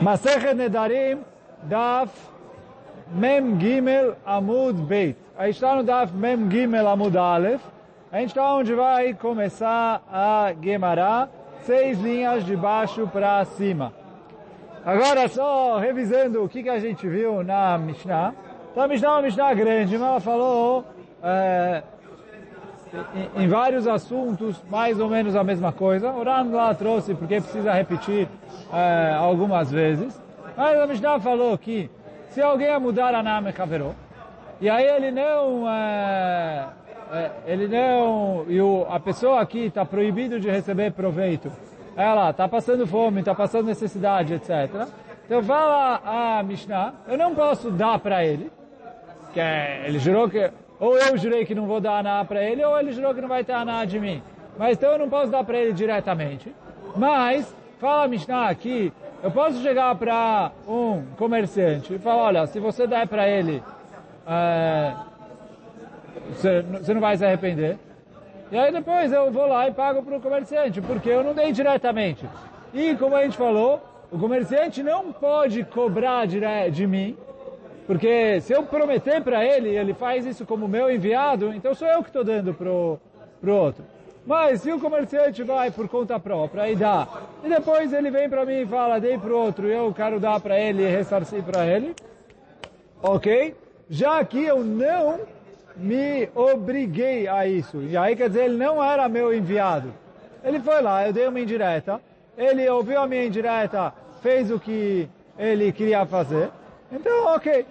[0.00, 1.20] Masechet Nedarim,
[1.62, 2.10] Daf
[3.12, 5.16] Mem Gimel Amud Beit.
[5.36, 7.62] Aí está no Daf Mem Gimel Amud Aleph.
[8.10, 11.28] A gente está onde vai começar a Gemara,
[11.62, 13.92] seis linhas de baixo para cima.
[14.84, 18.34] Agora, só revisando o que, que a gente viu na Mishnah.
[18.70, 20.84] Então, a Mishnah é uma Mishnah grande, mas ela falou
[21.22, 21.82] é,
[23.36, 26.10] em, vários assuntos mais ou menos a mesma coisa.
[26.10, 28.28] O Ran lá trouxe porque precisa repetir
[28.72, 30.20] é, algumas vezes.
[30.56, 31.90] Mas a Mishnah falou que
[32.30, 33.92] se alguém mudar a Name Haveró,
[34.60, 36.68] e aí ele não, é,
[37.12, 41.50] é, ele não, e o, a pessoa aqui está proibido de receber proveito,
[41.96, 44.88] ela está passando fome, está passando necessidade, etc.
[45.26, 48.50] Então fala a Mishnah, eu não posso dar para ele,
[49.32, 50.50] que é, ele jurou que,
[50.84, 53.28] ou eu jurei que não vou dar aná para ele, ou ele jurou que não
[53.28, 54.22] vai ter aná de mim.
[54.58, 56.54] Mas então eu não posso dar para ele diretamente.
[56.94, 62.86] Mas, fala Mishnah aqui, eu posso chegar para um comerciante e falar, olha, se você
[62.86, 63.62] der para ele,
[64.26, 64.92] é,
[66.28, 67.78] você, você não vai se arrepender.
[68.52, 71.50] E aí depois eu vou lá e pago para o comerciante, porque eu não dei
[71.50, 72.28] diretamente.
[72.74, 73.82] E como a gente falou,
[74.12, 77.16] o comerciante não pode cobrar de mim,
[77.86, 82.02] porque se eu prometer para ele, ele faz isso como meu enviado, então sou eu
[82.02, 82.98] que estou dando para o
[83.56, 83.84] outro.
[84.26, 87.06] Mas se o comerciante vai por conta própria e dá,
[87.44, 90.40] e depois ele vem para mim e fala, dei para o outro, eu quero dar
[90.40, 91.94] para ele e ressarcir para ele,
[93.02, 93.54] ok?
[93.90, 95.20] Já aqui eu não
[95.76, 97.82] me obriguei a isso.
[97.82, 99.92] E aí quer dizer, ele não era meu enviado.
[100.42, 102.00] Ele foi lá, eu dei uma indireta,
[102.36, 105.06] ele ouviu a minha indireta, fez o que
[105.38, 106.50] ele queria fazer,
[106.94, 107.66] então ok.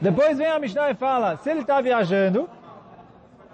[0.00, 2.48] Depois vem a Mishnah e fala, se ele está viajando,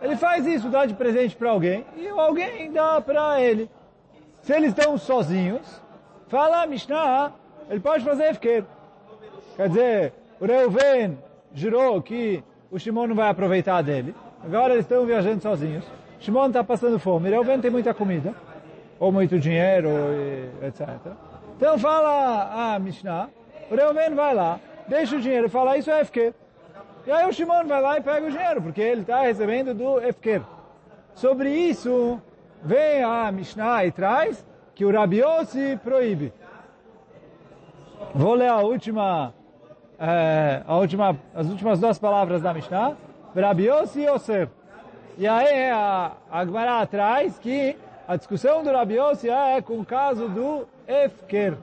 [0.00, 3.70] ele faz isso, dá de presente para alguém, e alguém dá para ele.
[4.42, 5.80] Se eles estão sozinhos,
[6.26, 7.32] fala a Mishnah,
[7.70, 8.64] ele pode fazer efker.
[9.56, 11.18] Quer dizer, o Reuven
[11.54, 14.14] jurou que o Shimon não vai aproveitar dele.
[14.44, 15.84] Agora eles estão viajando sozinhos.
[16.18, 17.30] Shimon está passando fome.
[17.30, 18.34] Reuven tem muita comida,
[18.98, 19.88] ou muito dinheiro,
[20.62, 20.88] etc.
[21.56, 23.30] Então fala a Mishnah,
[23.72, 26.34] o Reuven vai lá, deixa o dinheiro e fala, isso é efker.
[27.06, 29.98] E aí o Shimon vai lá e pega o dinheiro, porque ele está recebendo do
[29.98, 30.42] Efker.
[31.14, 32.20] Sobre isso,
[32.62, 36.32] vem a Mishnah e traz que o Rabi Yossi proíbe.
[38.14, 39.32] Vou ler a última,
[39.98, 42.94] é, a última, as últimas duas palavras da Mishnah.
[43.34, 44.52] Rabi Yossi Yosef.
[45.16, 49.84] E aí a, a Gemara traz que a discussão do Rabi Yossi é com o
[49.84, 51.56] caso do Efker.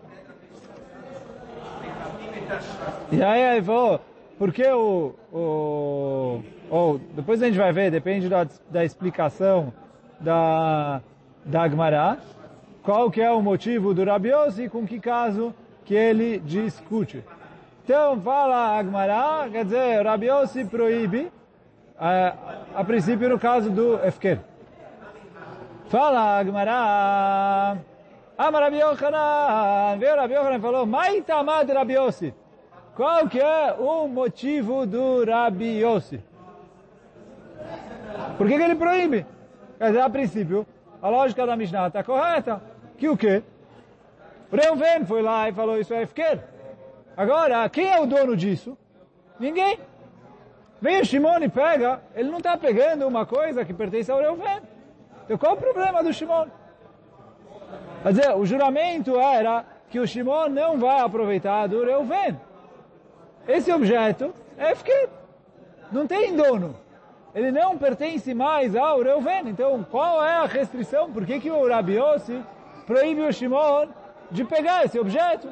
[3.11, 3.99] E aí, aí vou
[4.39, 9.73] porque o, o, ou depois a gente vai ver, depende da, da explicação
[10.17, 11.01] da,
[11.43, 12.17] da Agmará,
[12.81, 17.21] qual que é o motivo do Rabiose e com que caso que ele discute.
[17.83, 21.29] Então fala Agmará, quer dizer, o Rabiose proíbe,
[21.99, 22.33] a,
[22.75, 24.39] a princípio no caso do Efker.
[25.89, 27.77] Fala Agmará,
[28.39, 32.33] Amar Rabi Yochanan, veio Rabi Yochanan e falou, Maitamad Rabiose.
[32.95, 36.23] Qual que é o motivo do Rabi Yossi?
[38.37, 39.25] Por que, que ele proíbe?
[39.77, 40.65] Quer dizer, a princípio,
[41.01, 42.61] a lógica da Mishnah está correta.
[42.97, 43.43] Que o quê?
[44.49, 46.39] Reuven foi lá e falou isso é Efker.
[47.17, 48.77] Agora, quem é o dono disso?
[49.37, 49.79] Ninguém.
[50.81, 54.61] Vem o Shimon e pega, ele não está pegando uma coisa que pertence ao Reuven.
[55.25, 56.47] Então qual o problema do Shimon?
[58.03, 62.39] Quer dizer, o juramento era que o Shimon não vai aproveitar do Reuven.
[63.47, 65.09] Esse objeto é Efker.
[65.91, 66.75] Não tem dono.
[67.33, 69.49] Ele não pertence mais ao Reuven.
[69.49, 71.11] Então, qual é a restrição?
[71.11, 72.41] Por que, que o Rabi Yossi
[72.85, 73.87] proíbe o Shimon
[74.31, 75.47] de pegar esse objeto?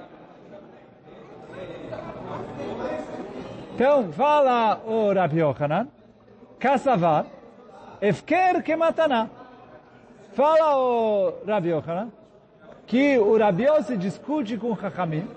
[3.74, 5.88] Então, fala o Rabi Yochanan,
[6.60, 7.26] Kassavar,
[8.02, 9.30] Efker que mataná.
[10.34, 12.10] Fala o Rabi Yochanan,
[12.88, 15.28] que o Rabi Yossi discute com o Chachamim,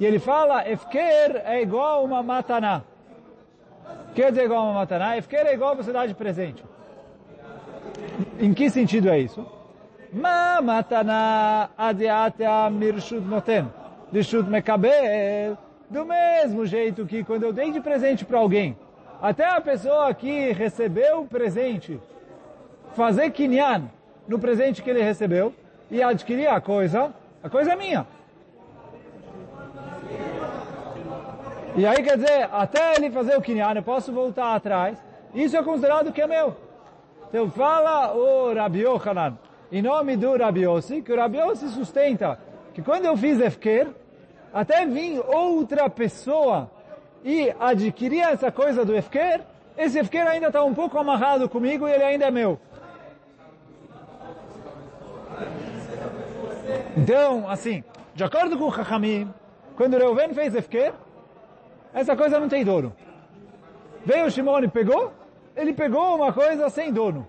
[0.00, 2.82] e ele fala, Efker é igual uma mataná.
[4.14, 5.16] Quer dizer igual uma mataná?
[5.16, 6.64] Efker é igual você dar de presente.
[8.40, 9.46] Em que sentido é isso?
[10.12, 13.70] Ma mataná adiatea mirshut noten.
[14.10, 15.56] Dishut mekabel.
[15.90, 18.76] Do mesmo jeito que quando eu dei de presente para alguém,
[19.20, 22.00] até a pessoa que recebeu o presente,
[22.94, 23.84] fazer kinyan
[24.26, 25.54] no presente que ele recebeu
[25.90, 27.12] e adquirir a coisa,
[27.42, 28.06] a coisa é minha.
[31.76, 34.96] E aí quer dizer, até ele fazer o Kinyan, eu posso voltar atrás.
[35.34, 36.56] Isso é considerado que é meu.
[37.28, 39.36] Então fala o Rabi Yochanan,
[39.70, 42.38] em nome do Rabi Yossi, que o Rabi Yossi sustenta
[42.72, 43.88] que quando eu fiz Efker,
[44.54, 46.70] até vir outra pessoa
[47.22, 49.42] e adquirir essa coisa do Efker,
[49.76, 52.58] esse Efker ainda está um pouco amarrado comigo e ele ainda é meu.
[56.96, 57.84] Então, assim,
[58.14, 59.32] de acordo com o Chachamim,
[59.76, 60.94] quando Reuven fez Efker,
[61.92, 62.96] essa coisa não tem dono.
[64.04, 65.12] Veio o Shimon e pegou,
[65.54, 67.26] ele pegou uma coisa sem dono.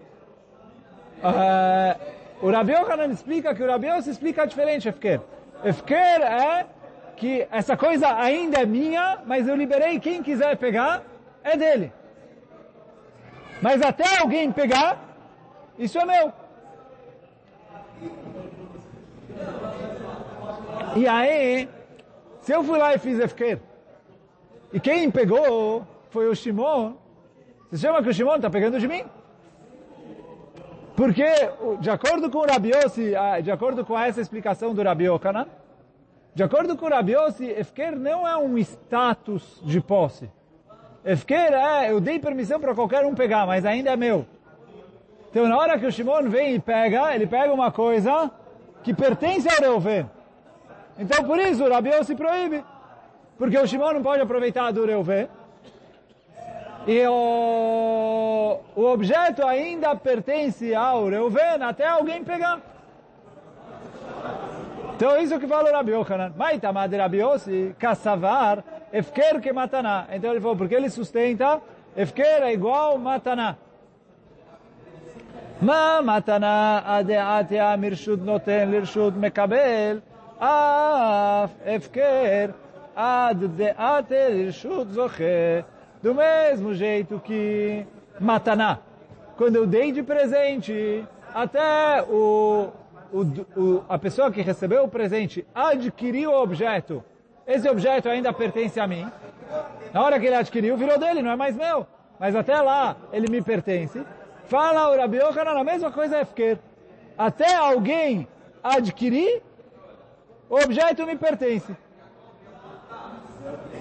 [1.17, 5.19] Uh, o Rabi Yochanan explica que o Rabi Yossi explica diferente Efker.
[5.63, 6.65] Efker é
[7.17, 11.03] que essa coisa ainda é minha, mas eu liberei quem quiser pegar,
[11.43, 11.91] é dele.
[13.61, 14.99] Mas até alguém pegar,
[15.77, 16.31] isso é meu.
[20.97, 21.69] E aí,
[22.41, 23.59] se eu fui lá e fiz Efker,
[24.73, 26.93] e quem pegou foi o Shimon,
[27.69, 29.03] você chama que o Shimon está pegando de mim?
[30.95, 31.23] Porque,
[31.79, 33.13] de acordo com o Rabi Yossi,
[33.43, 35.45] de acordo com essa explicação do Rabi Yochanan,
[36.33, 40.27] de acordo com o Rabi Yossi, Efker não é um status de posse.
[41.05, 44.25] Efker é, eu dei permissão para qualquer um pegar, mas ainda é meu.
[45.29, 48.31] Então, na hora que o Shimon vem e pega, ele pega uma coisa
[48.81, 50.16] que pertence ao Reuven.
[50.97, 52.63] Então por isso o Rabiel se proíbe.
[53.37, 55.27] Porque o Shimon não pode aproveitar do Reuven.
[56.87, 62.59] E o, o objeto ainda pertence ao Reuven até alguém pegar.
[64.95, 66.33] Então isso que fala o Rabi Yochanan.
[66.35, 70.07] Maitamad Rabi Yossi, kassavar, efker que mataná.
[70.11, 71.61] Então ele falou, porque ele sustenta,
[71.95, 73.57] efker é igual mataná.
[75.61, 80.01] Ma mataná adeatea mirshud noten lirshud mekabel.
[80.38, 82.46] אף הפקר
[82.96, 85.60] עד דעתה לרשות זוכה.
[86.02, 87.86] Do mesmo jeito que
[88.18, 88.80] Mataná,
[89.36, 92.70] quando eu dei de presente, até o,
[93.12, 93.20] o,
[93.56, 97.04] o, a pessoa que recebeu o presente adquiriu o objeto,
[97.46, 99.06] esse objeto ainda pertence a mim.
[99.92, 101.86] Na hora que ele adquiriu, virou dele, não é mais meu.
[102.18, 104.04] Mas até lá, ele me pertence.
[104.46, 106.58] Fala o Rabi Yochanan, a mesma coisa é Efker.
[107.16, 108.26] Até alguém
[108.62, 109.42] adquirir,
[110.49, 111.75] o objeto me pertence.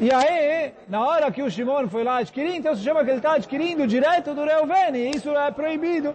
[0.00, 3.18] E aí, na hora que o Shimon foi lá adquirir, então se chama que ele
[3.18, 6.14] está adquirindo direto do Reuven, e isso é proibido.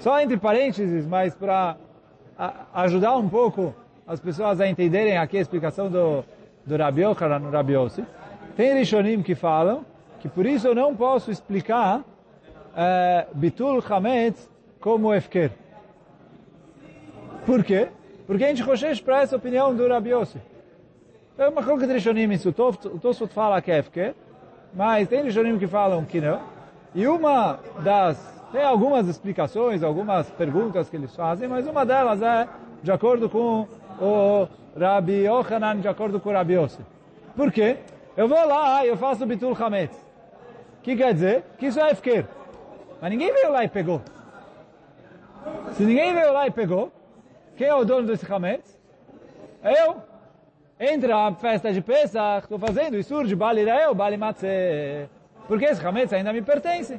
[0.00, 1.76] Só entre parênteses, mas para
[2.74, 3.74] ajudar um pouco
[4.06, 6.24] as pessoas a entenderem aqui a explicação do,
[6.66, 7.74] do Rabi Yochanan no Rabi
[8.56, 9.84] tem Rishonim que falam
[10.18, 12.02] que por isso eu não posso explicar
[12.76, 14.50] é, Bitul Hametz
[14.80, 15.52] como Efker.
[17.46, 17.88] Por quê?
[18.30, 20.40] Porque a gente rochecha para essa opinião do Rabi Yossi.
[21.36, 22.50] É uma coisa de Rishonim isso.
[22.50, 22.52] O
[23.00, 24.14] Tosfot fala que é Efker,
[24.72, 26.40] mas tem Rishonim que falam que não.
[26.94, 28.16] E uma das...
[28.52, 32.46] Tem algumas explicações, algumas perguntas que eles fazem, mas uma delas é
[32.80, 33.66] de acordo com
[34.00, 34.46] o
[34.78, 36.86] Rabi Yochanan, de acordo com o Rabi Yossi.
[37.34, 37.78] Por quê?
[38.16, 39.96] Eu vou lá e eu faço Bitul Hametz.
[40.78, 41.42] O que quer dizer?
[41.58, 42.26] Que isso é Efker.
[43.02, 44.00] Mas ninguém veio lá e pegou.
[45.72, 46.92] Se ninguém veio lá e pegou,
[47.60, 48.80] quem é o dono desse Hametz?
[49.62, 49.96] É eu.
[50.80, 55.10] Entra a festa de Pesach, estou fazendo isso de Bali Rael, Bali Matzeh.
[55.46, 56.98] Porque esse Hametz ainda me pertence.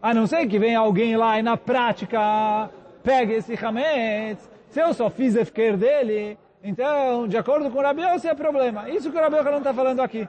[0.00, 2.70] A não ser que venha alguém lá e na prática
[3.02, 4.48] pegue esse Hametz.
[4.68, 8.88] Se eu só fiz Efker dele, então, de acordo com o Rabi Yossi, é problema.
[8.88, 10.28] Isso que o Rabi Yossi não está falando aqui.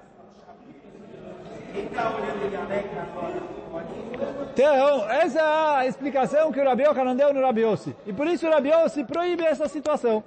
[4.53, 7.63] Então, essa é a explicação que o Rabi Yochanan deu no Rabi.
[8.05, 8.69] E por isso o Rabi
[9.07, 10.21] proíbe essa situação.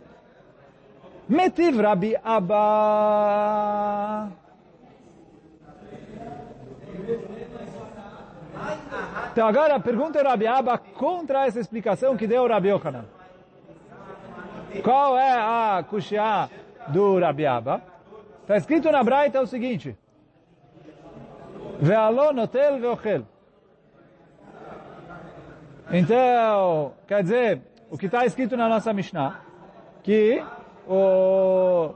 [1.28, 2.58] Metiv Rabi Abba.
[9.32, 13.04] Então agora pergunta o Rabi Abba contra essa explicação que deu o Rabi Yochanan.
[14.82, 16.48] Qual é a kushia
[16.88, 17.82] do Rabi Abba?
[18.42, 19.96] Está escrito na Braita o seguinte.
[21.80, 23.33] Ve'alo notel ve'ochel.
[25.90, 27.60] Então, quer dizer,
[27.90, 29.40] o que está escrito na nossa Mishnah,
[30.02, 30.42] que
[30.88, 31.90] o,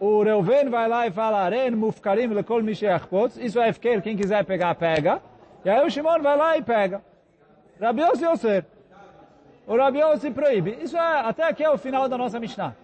[0.00, 2.60] o Reuven vai lá e fala, mufkarim lekol
[3.38, 5.20] isso é efker, quem quiser pegar, pega.
[5.64, 7.02] E aí o Shimon vai lá e pega.
[7.80, 8.64] Rabi Yossi Yosser.
[9.66, 10.00] O Rabi
[10.34, 10.78] proíbe.
[10.82, 12.74] Isso é, até aqui é o final da nossa Mishnah.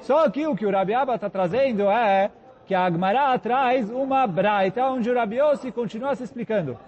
[0.00, 2.30] Só que o que o Rabi Abba está trazendo é
[2.64, 5.38] que a Agmará traz uma braita onde o Rabi
[5.74, 6.78] continua se explicando.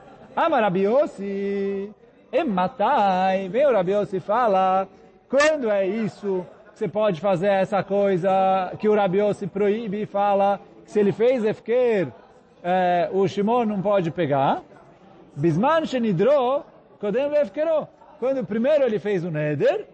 [0.60, 1.92] Rabi Yossi,
[2.32, 4.88] ematai, vem o Rabi Yossi fala,
[5.28, 10.60] quando é isso você pode fazer essa coisa que o Rabi Yossi proíbe e fala
[10.84, 12.08] que se ele fez efker,
[12.62, 14.62] é, o Shimon não pode pegar.
[15.36, 16.64] Bisman shenidro,
[16.98, 17.86] kodem efkeró.
[18.18, 19.86] Quando primeiro ele fez o neder,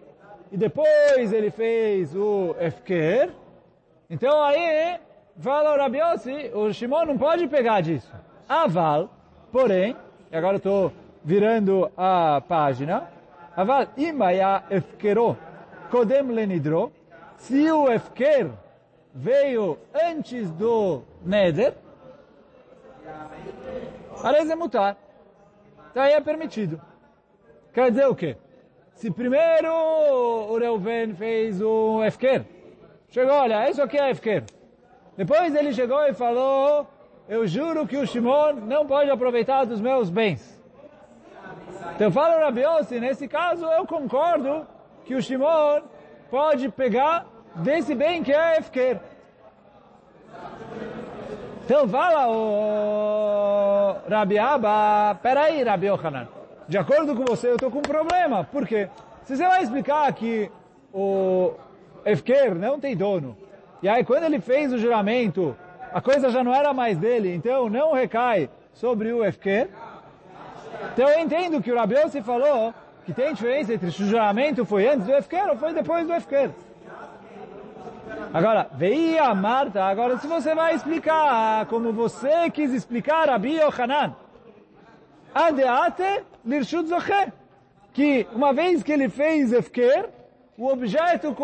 [0.51, 3.31] e depois ele fez o Efker,
[4.09, 4.97] então aí
[5.39, 8.11] fala o Rabi Yossi, o Shimon não pode pegar disso.
[8.47, 9.09] Aval,
[9.51, 9.95] porém,
[10.31, 10.91] e agora estou
[11.27, 13.09] virando a página,
[13.53, 15.37] Aval imaya Efkero
[15.91, 16.93] kodem lenidro,
[17.35, 18.49] se o Efker
[19.13, 21.73] veio antes do Neder,
[24.23, 24.95] Arez mutar.
[25.91, 26.79] Então aí é permitido.
[27.73, 28.37] Quer dizer o quê?
[28.93, 32.45] Se primeiro o Reuven fez o Efker,
[33.09, 34.45] chegou, olha, isso aqui é Efker.
[35.17, 36.87] Depois ele chegou e falou,
[37.27, 40.56] eu juro que o Shimon não pode aproveitar dos meus bens.
[41.95, 44.67] Então fala o Rabiossi, nesse caso eu concordo
[45.05, 45.81] que o Shimon
[46.29, 47.25] pode pegar
[47.55, 48.99] desse bem que é Efker.
[51.65, 56.27] Então fala o Rabi Abba, peraí Rabi Yohanan,
[56.67, 58.89] de acordo com você eu estou com um problema, por quê?
[59.23, 60.49] Se você vai explicar que
[60.93, 61.53] o
[62.05, 63.35] Efker não tem dono,
[63.81, 65.57] e aí quando ele fez o juramento,
[65.91, 69.69] a coisa já não era mais dele, então não recai sobre o Efker,
[70.93, 72.73] então eu entendo que o Rabi se falou
[73.05, 76.13] que tem diferença entre se o juramento foi antes do Efker ou foi depois do
[76.13, 76.51] Efker.
[78.33, 84.13] Agora, veia Marta, agora se você vai explicar como você quis explicar a Yohanan,
[85.33, 87.31] Adeate Lirshut Zoche,
[87.93, 90.09] que uma vez que ele fez Efker,
[90.57, 91.35] o objeto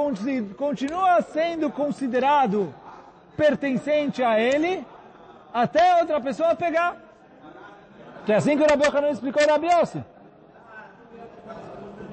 [0.57, 2.73] continua sendo considerado
[3.37, 4.85] pertencente a ele
[5.53, 7.02] até outra pessoa pegar.
[8.25, 10.03] Que é assim que o Rabi Yohanan explicou o Rabi Yossi.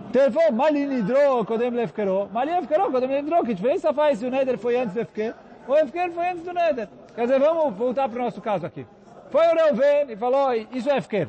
[0.08, 2.28] Então ele falou, Mali nidro kodem lefkero.
[2.32, 3.44] Mali lefkero kodem nidro.
[3.44, 5.34] Que diferença faz se o Neder foi antes do Efker?
[5.68, 6.88] O Efker foi antes do Neder.
[7.14, 8.84] Quer dizer, vamos voltar para o nosso caso aqui.
[9.30, 11.28] Foi o Reuven e falou, isso é Efker.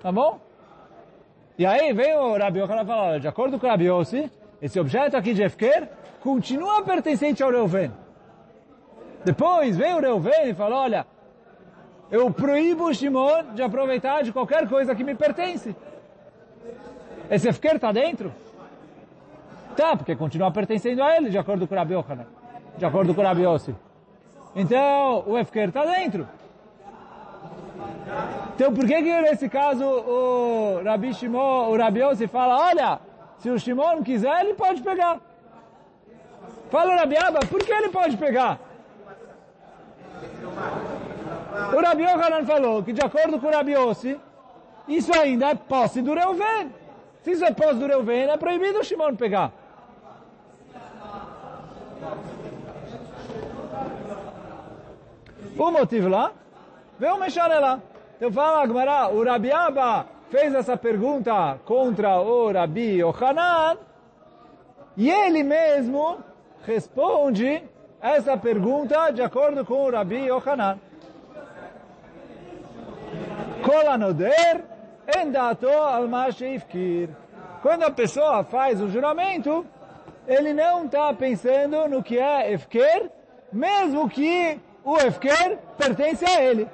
[0.00, 0.38] Tá bom?
[1.58, 4.30] E aí veio o Rabi Yochanan e falou, de acordo com o Rabi Yossi,
[4.60, 5.88] esse objeto aqui de Efker
[6.20, 7.90] continua pertencente ao Reuven.
[9.24, 11.06] Depois veio o Reuven e falou, olha,
[12.10, 15.74] eu proíbo Shimon de aproveitar de qualquer coisa que me pertence.
[17.30, 18.32] Esse Efker está dentro?
[19.76, 22.26] Tá, porque continua pertencendo a ele, de acordo com o Rabi Yochanan,
[22.76, 23.44] de acordo com o Rabi.
[24.54, 26.28] Então, o Efker está dentro.
[28.54, 33.00] Então, por que que nesse caso o Rabi Shimon, o Rabi fala, olha,
[33.38, 35.20] se o Shimon quiser, ele pode pegar.
[36.70, 38.60] Fala o Rabi Abba, por que ele pode pegar?
[41.54, 44.20] O Rabi Yohanan falou que, de acordo com o Rabi Yossi,
[44.88, 46.72] isso ainda é posse do Reuven.
[47.22, 49.52] Se isso é posse do Reuven, é proibido o Shimon pegar.
[55.56, 56.32] O motivo lá,
[56.98, 57.80] veio o Mexare lá.
[58.16, 63.78] Então fala Agmará, o Rabi Abba fez essa pergunta contra o Rabi Yohanan,
[64.96, 66.18] e ele mesmo
[66.64, 67.62] responde
[68.00, 70.78] essa pergunta de acordo com o Rabi Yohanan.
[77.62, 79.66] Quando a pessoa faz o juramento,
[80.26, 83.10] ele não está pensando no que é efker,
[83.52, 86.68] mesmo que o efker pertence a ele.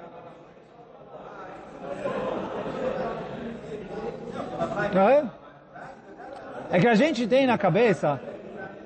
[6.70, 8.20] É que a gente tem na cabeça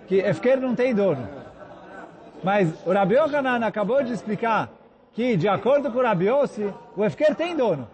[0.07, 1.29] que Efker não tem dono.
[2.43, 4.69] Mas o Rabi Yohanan acabou de explicar
[5.15, 7.89] que, de acordo com Rabi Yossi, o Efker tem dono.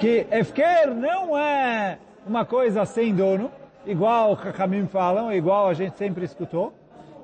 [0.00, 3.50] Que Efker não é uma coisa sem dono,
[3.84, 6.72] igual o Hakamim falam, igual a gente sempre escutou.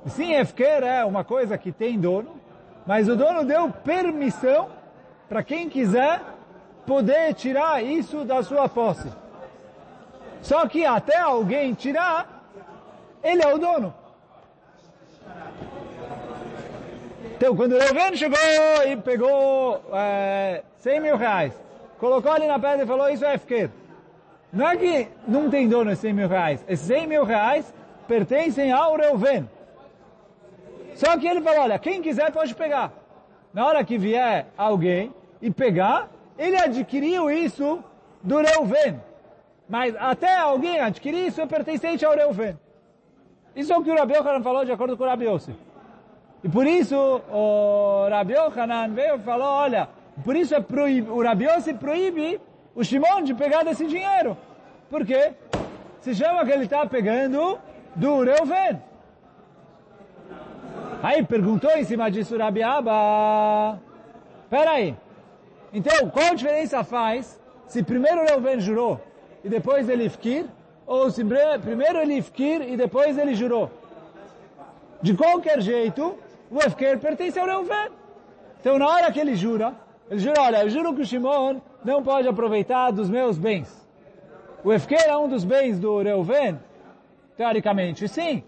[0.07, 2.31] Sim, Efker é uma coisa que tem dono,
[2.85, 4.69] mas o dono deu permissão
[5.29, 6.21] para quem quiser
[6.85, 9.09] poder tirar isso da sua posse.
[10.43, 12.45] Só que até alguém tirar,
[13.23, 13.95] ele é o dono.
[17.37, 18.39] Então, quando o Reuven chegou
[18.87, 21.53] e pegou é, 100 mil reais,
[21.99, 23.71] colocou ali na pedra e falou, isso é FQ.
[24.53, 26.65] Não é que não tem dono esses 100 mil reais.
[26.69, 27.75] Esses 100 mil reais
[28.07, 29.49] pertencem ao Reuven.
[30.95, 32.93] Só que ele falou, olha, quem quiser pode pegar.
[33.53, 35.13] Na hora que vier alguém
[35.43, 37.83] e pegar, ele adquiriu isso
[38.23, 39.01] do Reuven.
[39.69, 42.57] Mas até alguém adquirir isso é pertencente ao Reuven.
[43.57, 45.55] Isso é o que o Rabi falou de acordo com o Rabi Yossi.
[46.45, 46.95] E por isso
[47.33, 49.89] o Rabi Yohanan veio e falou, olha,
[50.23, 51.09] por isso é proib...
[51.09, 52.39] o Rabi Yossi proíbe
[52.75, 54.37] o Shimon de pegar desse dinheiro.
[54.91, 55.33] Por quê?
[56.03, 57.59] Se chama que ele está pegando
[57.97, 58.79] do Reuven.
[61.03, 63.81] Aí perguntou em cima disso o Rabi Abba,
[64.51, 64.95] peraí,
[65.73, 69.01] então qual diferença faz se primeiro o Reuven jurou
[69.43, 70.45] e depois ele Ifkir,
[70.87, 71.25] ou se
[71.63, 73.71] primeiro ele ifkir e depois ele jurou.
[75.01, 76.17] De qualquer jeito,
[76.55, 77.91] o Efker pertence ao Reuven.
[78.61, 79.75] Então na hora que ele jura,
[80.09, 83.69] ele jura, olha, eu juro que o Shimon não pode aproveitar dos meus bens.
[84.63, 86.59] O Efker é um dos bens do Reuven?
[87.37, 88.45] Teoricamente, sim.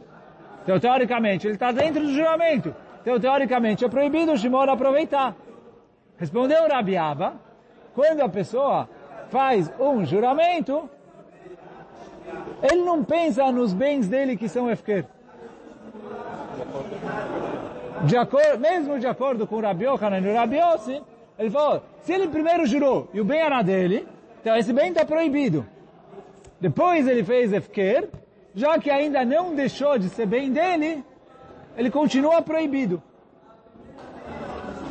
[0.63, 2.75] Então, teoricamente, ele está dentro do juramento.
[3.03, 5.35] Então, teoricamente, é proibido o Shimon aproveitar.
[6.17, 7.35] Respondeu Rabiaba,
[7.95, 8.89] quando a pessoa
[9.29, 10.89] faz um juramento,
[12.63, 15.05] ele não pensa nos bens dele que são Efker.
[18.05, 21.03] De acordo, mesmo de acordo com o Rabi Yochanan e o Rabi Yossi,
[21.39, 24.07] ele falou, se ele primeiro jurou e o bem era dele,
[24.41, 25.67] então esse bem está proibido.
[26.61, 28.09] Depois ele fez Efker,
[28.55, 31.05] já que ainda não deixou de ser bem dele,
[31.77, 33.03] ele continua proibido.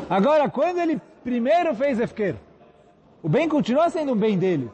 [0.10, 2.36] Agora, quando ele primeiro fez Efker,
[3.24, 4.70] o bem continua sendo um bem dele,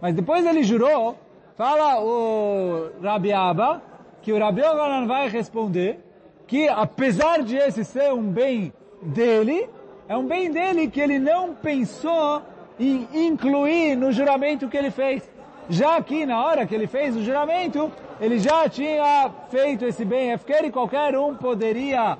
[0.00, 1.16] mas depois ele jurou,
[1.56, 3.82] fala o Rabi Abba,
[4.22, 6.00] que o Rabi Yohanan vai responder
[6.48, 9.68] que apesar de esse ser um bem dele,
[10.08, 12.42] é um bem dele que ele não pensou
[12.80, 15.30] em incluir no juramento que ele fez.
[15.68, 20.30] Já que na hora que ele fez o juramento, ele já tinha feito esse bem
[20.30, 22.16] Efker e qualquer um poderia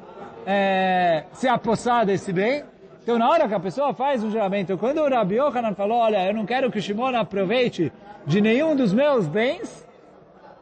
[0.47, 2.62] é, se apossar desse bem.
[3.02, 6.26] Então na hora que a pessoa faz um juramento, quando o Rabi Yohanan falou, olha,
[6.26, 7.90] eu não quero que o Shimon aproveite
[8.26, 9.88] de nenhum dos meus bens,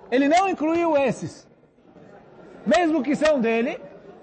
[0.09, 1.46] ele não incluiu esses.
[2.67, 3.79] Mesmo que são dele,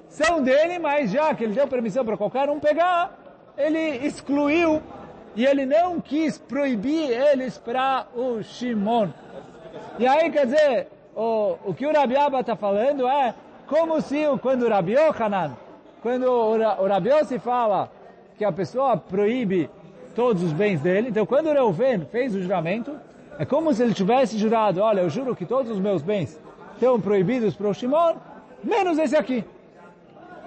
[0.09, 3.17] são dele, mas já que ele deu permissão para qualquer um pegar,
[3.57, 4.81] ele excluiu
[5.35, 9.09] e ele não quis proibir eles para o Shimon.
[9.97, 13.33] E aí, quer dizer, o, o que o Rabi Abba está falando é
[13.67, 15.55] como se quando o Rabi Yohanan,
[16.01, 17.89] quando o, o Rabi se fala
[18.38, 19.69] que a pessoa proíbe
[20.15, 22.95] todos os bens dele, então quando o Reuven fez o juramento,
[23.39, 26.39] é como se ele tivesse jurado, olha, eu juro que todos os meus bens
[26.73, 28.15] estão proibidos para o Shimon,
[28.63, 29.43] menos esse aqui.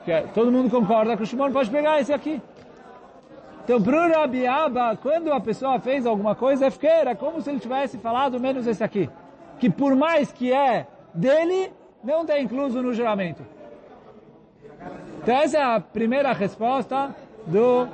[0.05, 2.41] Que é, todo mundo concorda que o Shimon pode pegar esse aqui.
[3.65, 7.51] Então, para o Rabi Abba, quando a pessoa fez alguma coisa, é fiqueira, como se
[7.51, 9.11] ele tivesse falado menos esse aqui.
[9.59, 11.73] Que por mais que é dele,
[12.05, 13.43] não está incluso no juramento.
[15.23, 17.15] Então, essa é a primeira resposta
[17.47, 17.89] do...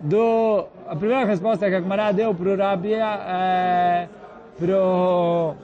[0.00, 2.94] do a primeira resposta que a Gemara deu para o Rabi...
[2.94, 4.08] É,
[4.58, 5.54] pro,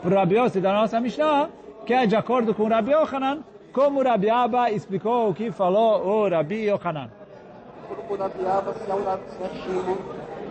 [0.00, 1.48] pro Rabi Yossi da nossa Mishnah,
[1.88, 3.38] que é de acordo com o Rabi Yohanan,
[3.72, 7.08] como o Rabi Abba explicou o que falou o Rabi Yohanan
[7.90, 8.28] é é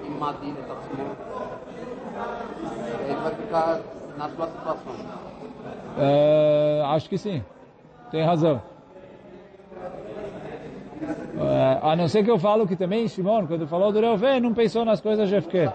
[0.03, 0.73] e Madina está
[3.05, 3.79] ele vai ficar
[4.17, 4.93] na sua situação.
[5.99, 7.43] É, acho que sim.
[8.09, 8.59] Tem razão.
[11.39, 14.55] É, a não ser que eu falo que também Shimon, quando falou do Reuven, não
[14.55, 15.65] pensou nas coisas de FQ.
[15.65, 15.73] Não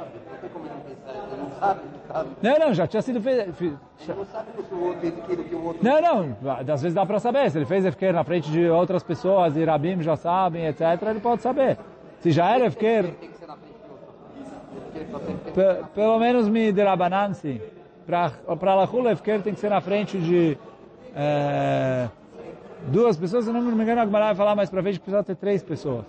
[1.39, 1.92] não sabe.
[2.43, 3.53] Não, não, já tinha sido feito.
[5.81, 7.51] Não, não, às vezes dá para saber.
[7.51, 11.21] Se ele fez FQ na frente de outras pessoas e Rabim já sabem, etc., ele
[11.21, 11.79] pode saber.
[12.21, 13.15] Se já era FQ...
[15.95, 17.61] Pelo menos me derabanan, sim.
[18.07, 20.59] Para Lachul, FQ tem que ser na frente de
[21.15, 22.09] é,
[22.89, 23.45] duas pessoas.
[23.45, 25.63] Se não me engano, a Gemara vai falar mais para frente que precisa ter três
[25.63, 26.05] pessoas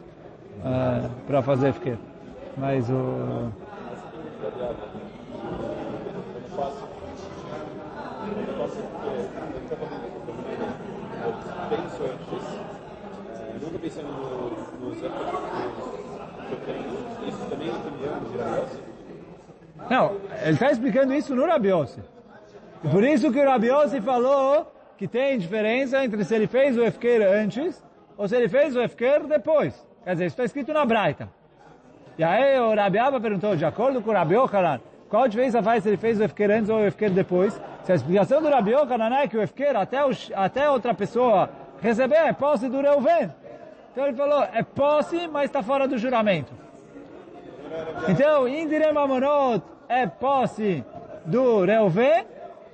[0.63, 1.97] é, para fazer FQ.
[2.57, 3.51] Mas o...
[12.05, 14.07] antes, nunca pensando
[14.79, 14.97] nos
[17.27, 18.79] isso também é opinião de Rabiossi?
[19.89, 22.01] Não, ele está explicando isso no Rabiossi.
[22.83, 26.83] E por isso que o Rabiossi falou que tem diferença entre se ele fez o
[26.83, 27.83] Efker antes
[28.17, 29.73] ou se ele fez o Efker depois.
[30.03, 31.29] Quer dizer, isso está escrito na Braita.
[32.17, 35.89] E aí o Rabiaba perguntou, de acordo com o Rabi Ochanan, qual diferença faz se
[35.89, 37.59] ele fez o Efker antes ou o Efker depois?
[37.83, 41.49] Se a explicação do Rabi Ochanan é que o Efker, até, o, até outra pessoa
[41.83, 43.29] receber é posse do Reuven.
[43.91, 46.53] Então ele falou, é posse, mas está fora do juramento.
[48.07, 50.83] Então, Indirem Amonot é posse
[51.25, 52.25] do Reuven,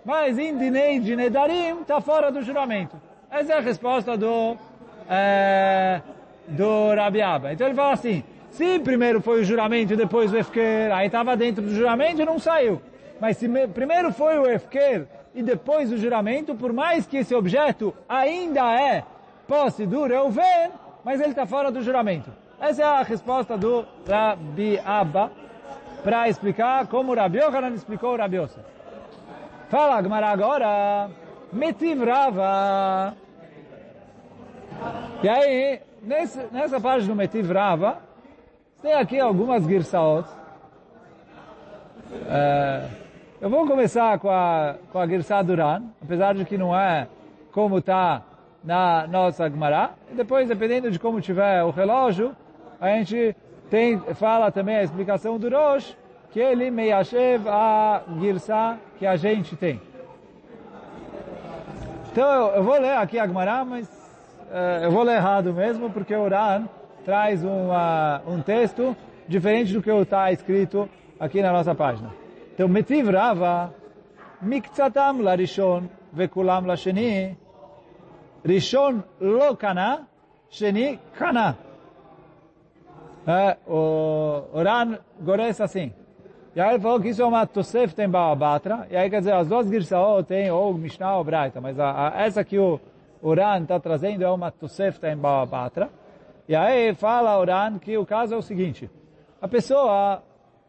[0.05, 2.95] mas Indinei de Nedarim está fora do juramento.
[3.31, 4.55] Essa é a resposta do,
[5.09, 6.01] é,
[6.47, 7.51] do Rabiaba.
[7.51, 11.35] Então ele fala assim, se primeiro foi o juramento e depois o Efker, aí estava
[11.35, 12.81] dentro do juramento e não saiu.
[13.19, 17.35] Mas se me, primeiro foi o Efker e depois o juramento, por mais que esse
[17.35, 19.03] objeto ainda é
[19.47, 20.71] posse do Reuven,
[21.03, 22.31] mas ele está fora do juramento.
[22.59, 25.31] Essa é a resposta do Rabi Abba
[26.03, 28.65] para explicar como Rabi Yohanan explicou Rabi Yosef.
[29.69, 31.09] Fala agora,
[31.53, 33.15] Metiv Rava.
[35.21, 37.99] E aí, nesse, nessa parte do Metiv Rava,
[38.81, 40.27] tem aqui algumas girsaot.
[42.27, 42.89] É,
[43.41, 47.07] Eu vou começar com a, com a Girsá Duran, apesar de que não é
[47.53, 48.21] como está
[48.61, 49.91] na nossa Gemara.
[50.11, 52.35] E depois, dependendo de como tiver o relógio,
[52.81, 53.33] a gente
[53.69, 55.95] tem, fala também a explicação do Rosh,
[56.31, 59.81] que ele meiashev a Girsá que a gente tem.
[62.11, 65.89] Então, eu, eu vou ler aqui a Gemara, mas uh, eu vou ler errado mesmo,
[65.89, 66.65] porque o Ran
[67.05, 68.93] traz uma, um texto
[69.29, 72.18] diferente do que está escrito aqui na nossa página.
[72.59, 73.73] Então, Metiv Rava,
[74.41, 77.33] Miktzatam la Rishon, Vekulam la Sheni,
[78.43, 80.05] Rishon lo kana,
[80.51, 81.57] Sheni kana.
[83.25, 85.93] É, o, o Ran gores assim.
[86.53, 89.35] E aí ele falou que isso é uma Tosef tem Batra, e aí quer dizer,
[89.35, 92.77] as duas Girsaot tem ou Mishnah ou Braita, mas a, a, essa que o,
[93.21, 95.89] o Ran está trazendo é uma Tosef tem Batra.
[96.45, 98.91] E aí fala o Ran que o caso é o seguinte,
[99.41, 100.21] a pessoa,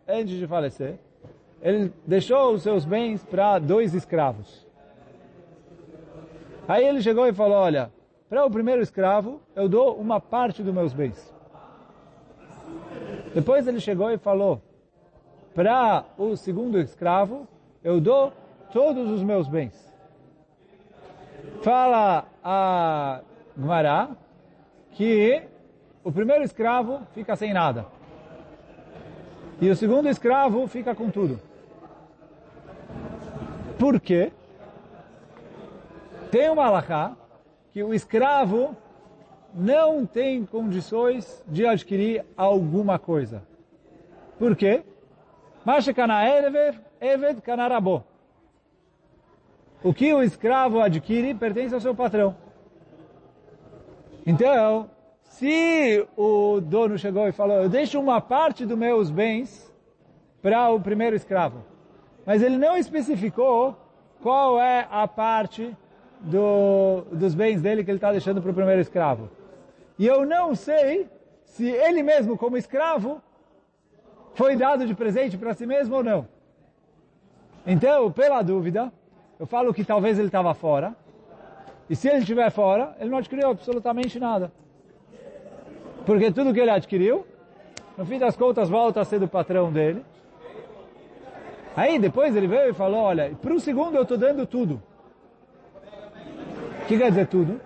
[0.07, 0.97] antes de falecer,
[1.63, 4.67] ele deixou os seus bens para dois escravos.
[6.67, 7.91] Aí ele chegou e falou, olha,
[8.29, 11.35] para o primeiro escravo, eu dou uma parte dos meus bens.
[13.35, 14.63] Depois ele chegou e falou,
[15.55, 17.47] para o segundo escravo,
[17.83, 18.33] eu dou
[18.73, 19.93] todos os meus bens.
[21.63, 23.21] Fala a
[23.57, 24.11] Gmará
[24.93, 25.43] que
[26.03, 27.87] o primeiro escravo fica sem nada.
[29.61, 31.50] E o segundo escravo fica com tudo.
[33.81, 34.31] Por quê?
[36.31, 37.17] Tem uma alahá
[37.73, 38.77] que o escravo
[39.55, 43.43] não tem condições de adquirir alguma coisa.
[44.39, 44.83] Por quê?
[49.83, 52.37] O que o escravo adquire pertence ao seu patrão.
[54.27, 54.91] Então,
[55.23, 59.73] se o dono chegou e falou, eu deixo uma parte dos meus bens
[60.43, 61.70] para o primeiro escravo,
[62.25, 63.77] mas ele não especificou
[64.23, 65.77] qual é a parte
[66.21, 69.31] do, dos bens dele que ele está deixando para o primeiro escravo.
[69.99, 71.09] E eu não sei
[71.45, 73.21] se ele mesmo, como escravo,
[74.35, 76.29] foi dado de presente para si mesmo ou não.
[77.67, 78.93] Então, pela dúvida,
[79.39, 80.95] eu falo que talvez ele estava fora.
[81.89, 84.53] E se ele estiver fora, ele não adquiriu absolutamente nada.
[86.07, 87.27] Porque tudo que ele adquiriu,
[87.97, 90.05] no fim das contas, volta a ser do patrão dele.
[91.77, 94.83] Aí depois ele veio e falou, olha, para o segundo eu estou dando tudo.
[96.83, 97.61] O que quer dizer tudo?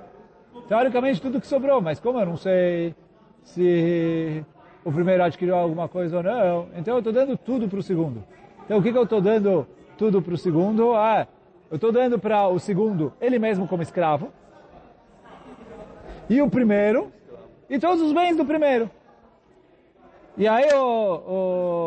[0.68, 2.94] Teoricamente tudo que sobrou, mas como eu não sei
[3.42, 4.44] se
[4.84, 8.22] o primeiro adquiriu alguma coisa ou não, então eu estou dando tudo para o segundo.
[8.64, 10.94] Então o que, que eu estou dando tudo para o segundo?
[10.94, 11.26] Ah,
[11.70, 14.30] eu estou dando para o segundo ele mesmo como escravo.
[16.28, 17.12] E o primeiro,
[17.68, 18.90] e todos os bens do primeiro.
[20.36, 20.82] E aí o...
[20.82, 21.83] o,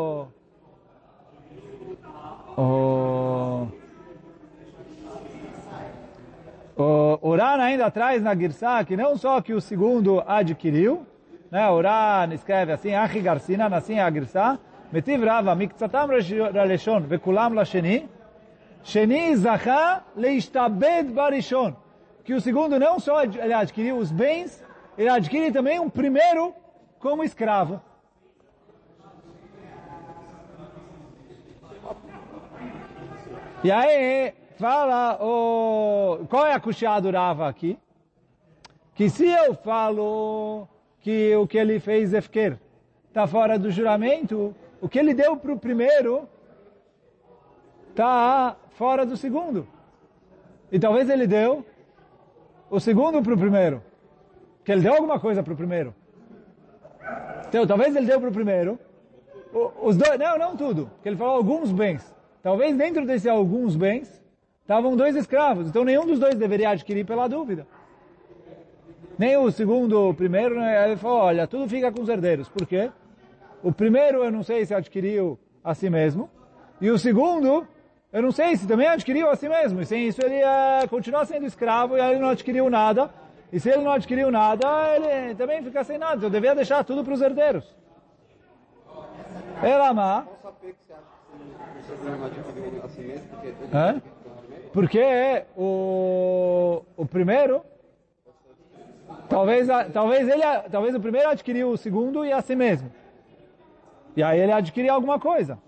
[7.28, 11.06] o Uran ainda traz na Girsá que não só que o segundo adquiriu,
[11.50, 11.68] né?
[11.70, 14.58] Uran escreve assim, Achi Garcina, assim a Girsá,
[14.90, 16.08] Metiv Rava, Mikzatam
[16.54, 18.08] Raleshon, Vekulam Lasheni,
[18.82, 21.76] Sheni Zacha Leishtabed Barishon.
[22.24, 24.64] Que o segundo não só ele adquiriu os bens,
[24.96, 26.54] ele adquire também um primeiro
[26.98, 27.78] como escravo.
[33.62, 36.26] E aí, fala o...
[36.28, 37.78] Qual é a do Rava aqui?
[38.94, 40.66] Que se eu falo
[41.00, 42.58] que o que ele fez Efker
[43.08, 46.28] está fora do juramento, o que ele deu para o primeiro
[47.90, 49.66] está fora do segundo.
[50.70, 51.64] E talvez ele deu
[52.68, 53.82] o segundo para o primeiro.
[54.64, 55.94] Que ele deu alguma coisa para o primeiro.
[57.48, 58.78] Então, talvez ele deu para o primeiro.
[59.82, 60.90] Os dois, não, não tudo.
[61.02, 62.14] Que ele falou alguns bens.
[62.42, 64.22] Talvez dentro desses alguns bens,
[64.68, 67.66] estavam dois escravos, então nenhum dos dois deveria adquirir pela dúvida.
[69.18, 70.84] Nem o segundo, o primeiro, né?
[70.84, 72.50] ele falou, olha, tudo fica com os herdeiros.
[72.50, 72.90] Por quê?
[73.62, 76.28] O primeiro eu não sei se adquiriu a si mesmo,
[76.82, 77.66] e o segundo,
[78.12, 79.80] eu não sei se também adquiriu a si mesmo.
[79.80, 83.10] E sem isso ele ia continuar sendo escravo e aí ele não adquiriu nada.
[83.50, 86.26] E se ele não adquiriu nada, ele também fica sem nada.
[86.26, 87.64] Eu devia deixar tudo para os herdeiros.
[89.62, 90.26] Elamá.
[93.72, 94.17] É?
[94.72, 97.62] Porque o, o primeiro,
[99.28, 102.90] talvez, talvez, ele, talvez o primeiro adquiriu o segundo e a si mesmo.
[104.16, 105.58] E aí ele adquiriu alguma coisa.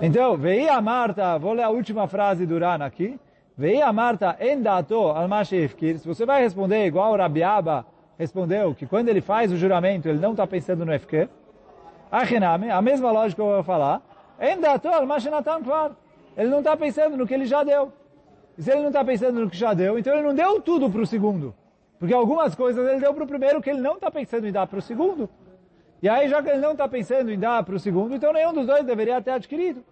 [0.00, 3.18] Então, veio a Marta, vou ler a última frase do Rana aqui.
[3.56, 7.84] Veio a Marta em dato al Se você vai responder igual o Rabiaba
[8.16, 11.28] respondeu, que quando ele faz o juramento, ele não está pensando no Efker.
[12.10, 14.00] Achiname, a mesma lógica que eu vou falar,
[14.40, 15.92] Endator, Mashinatan Kvar.
[16.36, 17.92] Ele não está pensando no que ele já deu.
[18.56, 20.90] E se ele não está pensando no que já deu, então ele não deu tudo
[20.90, 21.54] para o segundo.
[21.98, 24.66] Porque algumas coisas ele deu para o primeiro que ele não está pensando em dar
[24.66, 25.28] para o segundo.
[26.00, 28.52] E aí, já que ele não está pensando em dar para o segundo, então nenhum
[28.52, 29.84] dos dois deveria ter adquirido.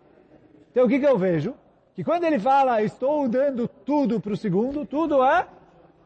[0.71, 1.55] Então o que, que eu vejo?
[1.95, 5.47] Que quando ele fala, estou dando tudo para o segundo, tudo é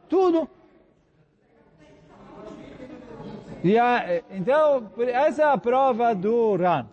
[0.09, 0.49] tudo.
[3.63, 6.87] E a, então, essa é a prova do Ran.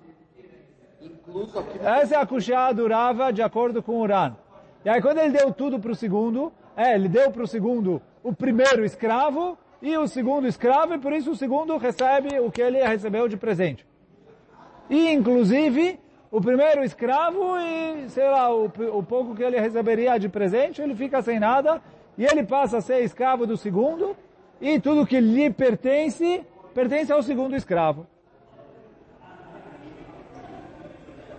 [1.84, 4.36] Essa é a kushá do Rava de acordo com o Ran.
[4.84, 8.02] E aí quando ele deu tudo para o segundo, é, ele deu para o segundo
[8.24, 12.62] o primeiro escravo e o segundo escravo, e por isso o segundo recebe o que
[12.62, 13.86] ele recebeu de presente.
[14.90, 16.00] E inclusive,
[16.32, 20.96] o primeiro escravo e, sei lá, o, o pouco que ele receberia de presente, ele
[20.96, 21.82] fica sem nada,
[22.18, 24.16] e ele passa a ser escravo do segundo,
[24.60, 28.08] e tudo que lhe pertence, pertence ao segundo escravo.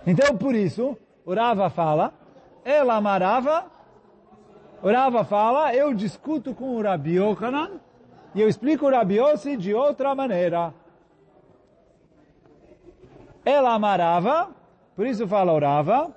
[0.09, 1.35] Então, por isso, o
[1.69, 2.11] fala,
[2.65, 3.65] ela amarava,
[4.81, 7.79] o fala, eu discuto com o Rabi Yochanan,
[8.33, 10.73] e eu explico o Rabi Yossi de outra maneira.
[13.45, 14.49] Ela amarava,
[14.95, 16.11] por isso fala o Rava,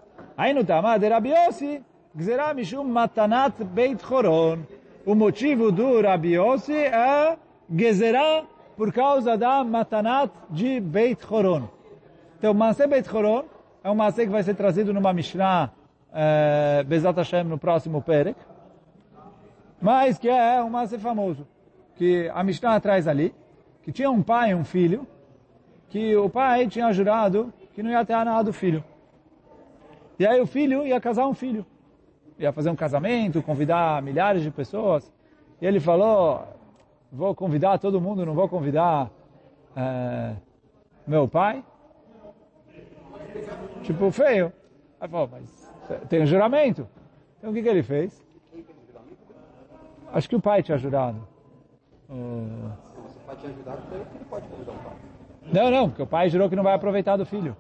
[0.67, 1.85] Tamar de Rabi Yossi,
[2.17, 4.61] Gzerah Mishum Matanat Beit Choron.
[5.05, 7.37] O motivo do Rabi Yossi é
[7.71, 11.69] Gezerah por causa da Matanat de Beit Choron.
[12.39, 13.52] Então, Maaseh Beit Choron
[13.85, 15.71] é um Maaseh que vai ser trazido numa Mishnah
[16.13, 18.39] eh, Bezat Hashem no próximo Perek,
[19.81, 21.47] mas que é um Maaseh famoso,
[21.97, 23.35] que a Mishnah traz ali,
[23.83, 25.07] que tinha um pai e um filho,
[25.89, 28.85] que o pai tinha jurado que não ia ter nada do filho.
[30.19, 31.67] E aí o filho ia casar um filho.
[32.39, 35.13] Ia fazer um casamento, convidar milhares de pessoas.
[35.61, 36.47] E ele falou,
[37.11, 39.11] vou convidar todo mundo, não vou convidar
[39.77, 40.35] eh,
[41.07, 41.65] meu pai.
[43.83, 44.53] Tipo, feio.
[45.01, 45.73] Aí falou, mas
[46.09, 46.89] tem um juramento.
[47.39, 48.25] Então o que, que ele fez?
[50.13, 51.27] Acho que o pai tinha jurado.
[52.09, 52.71] Uh,
[53.03, 54.93] você pode te ajudar, então ele pode convidar o pai.
[55.53, 57.57] Não, não, porque o pai jurou que não vai aproveitar do filho.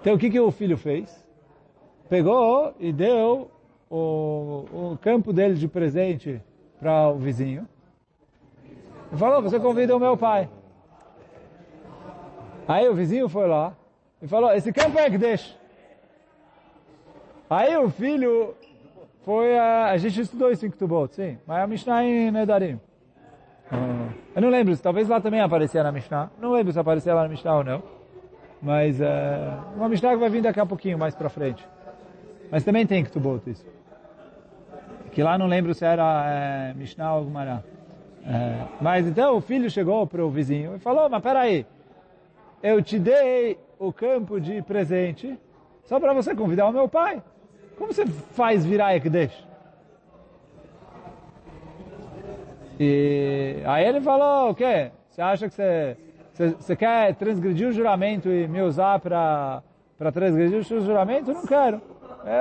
[0.00, 1.24] Então o que, que o filho fez?
[2.08, 3.50] Pegou e deu
[3.88, 6.42] o, o campo dele de presente
[6.80, 7.68] para o vizinho.
[9.12, 10.48] E falou, você convida o meu pai.
[12.66, 13.74] Aí o vizinho foi lá
[14.20, 15.58] e falou, esse campo é Gdesh.
[17.50, 18.54] Aí o filho
[19.24, 22.80] foi, a, a gente estudou isso em Ketubot, sim, mas a Mishnah em Nedarim.
[23.70, 26.30] Ah, eu não lembro, talvez lá também aparecia na Mishnah.
[26.40, 27.82] Não lembro se aparecia lá na Mishnah ou não.
[28.60, 31.66] Mas é uma Mishnah que vai vir daqui a pouquinho, mais para frente.
[32.50, 33.66] Mas também tem Ketubot isso.
[35.10, 37.62] Que lá não lembro se era é, Mishnah ou Gumará.
[38.24, 41.66] É, mas então o filho chegou para o vizinho e falou, mas peraí,
[42.62, 45.38] eu te dei o campo de presente
[45.84, 47.22] só para você convidar o meu pai.
[47.76, 49.46] Como você faz virar Ekdesh?
[52.78, 54.90] E aí ele falou, o quê?
[55.08, 55.96] Você acha que você,
[56.32, 59.62] você, você quer transgredir o juramento e me usar para
[60.12, 61.32] transgredir o seu juramento?
[61.32, 61.82] Não quero.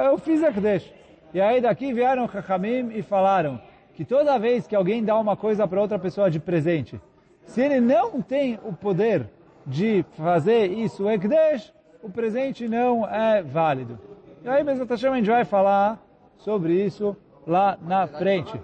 [0.05, 0.93] Eu fiz Ekdesh.
[1.33, 3.59] E aí daqui vieram Chachamim e falaram
[3.95, 7.01] que toda vez que alguém dá uma coisa para outra pessoa de presente,
[7.45, 9.27] se ele não tem o poder
[9.65, 13.99] de fazer isso Ekdesh, o presente não é válido.
[14.43, 15.99] E aí, Hashem, a gente vai falar
[16.37, 18.59] sobre isso lá na frente.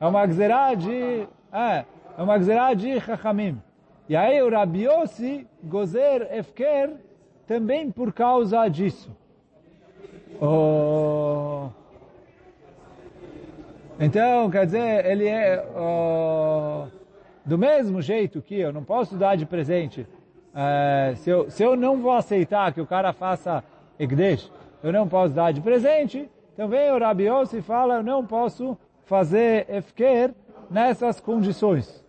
[0.00, 1.28] É uma gzerá de...
[1.52, 1.84] É,
[2.16, 3.60] é uma gzerá de Chachamim.
[4.08, 6.94] E aí o Rabi Yossi gozer efker
[7.46, 9.14] também por causa disso.
[10.40, 11.68] Oh...
[14.00, 15.62] Então, quer dizer, ele é...
[15.76, 16.86] Oh...
[17.44, 20.06] Do mesmo jeito que eu não posso dar de presente
[20.54, 23.62] é, se, eu, se eu não vou aceitar que o cara faça
[23.98, 24.50] Egdesh,
[24.82, 28.26] eu não posso dar de presente, então vem o Rabi Yossi e fala, eu não
[28.26, 30.32] posso fazer Efker
[30.70, 32.04] nessas condições.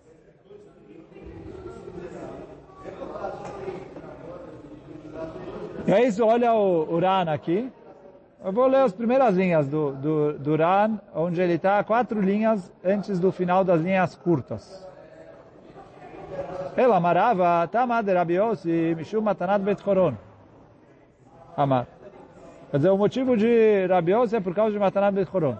[5.88, 7.71] E é isso, olha o, o Ran aqui.
[8.43, 12.71] Eu vou ler as primeiras linhas do, do, do Ran, onde ele está, quatro linhas
[12.84, 14.88] antes do final das linhas curtas.
[16.75, 20.15] Ela amarava, Tamad Rabi Yossi, Mishum Matanat Bet Choron.
[21.58, 21.88] Amar.
[22.71, 25.58] Quer dizer, o motivo de Rabi Yossi é por causa de Matanat Bet Choron.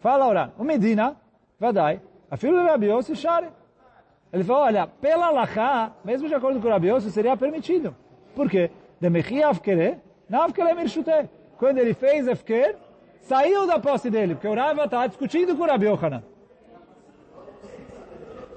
[0.00, 1.16] Fala Oran, o Medina,
[1.58, 3.48] Vadai, a filha de Rabi Yossi, Share.
[4.32, 7.94] Ele falou, olha, pela Lachá, mesmo de acordo com o Rabi Yossi, seria permitido.
[8.34, 8.70] Por quê?
[9.00, 11.30] De Mechi Avkere, na Avkere Mirshute.
[11.58, 12.76] Quando ele fez Avker,
[13.20, 16.22] saiu da posse dele, porque o Rava está discutindo com o Rabi Yohanan.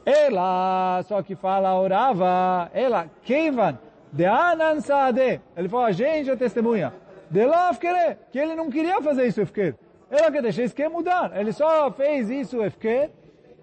[0.09, 3.77] Ela, só que fala orava, ela, Kevan,
[4.11, 5.39] de Anan Saade.
[5.55, 6.91] Ele falou, a gente é testemunha.
[7.29, 9.75] De Lafkere, que ele não queria fazer isso, Efker.
[10.09, 11.31] Ela quer deixar isso quer mudar.
[11.37, 13.11] Ele só fez isso, Efker,